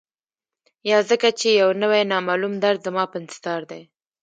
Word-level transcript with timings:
یا 0.89 0.97
ځکه 1.09 1.27
چي 1.39 1.49
یو 1.61 1.69
نوی، 1.81 2.01
نامعلوم 2.11 2.53
درد 2.63 2.79
زما 2.87 3.03
په 3.11 3.15
انتظار 3.21 3.61
دی 3.71 3.81